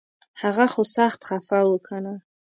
[0.41, 2.15] هغه خو سخت خفه و کنه